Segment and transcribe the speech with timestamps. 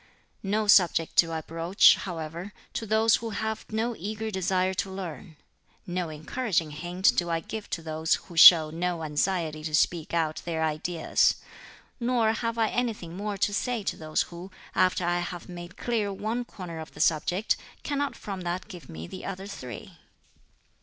[0.41, 5.37] "No subject do I broach, however, to those who have no eager desire to learn;
[5.85, 10.37] no encouraging hint do I give to those who show no anxiety to speak out
[10.43, 11.35] their ideas;
[11.99, 16.11] nor have I anything more to say to those who, after I have made clear
[16.11, 19.99] one corner of the subject, cannot from that give me the other three."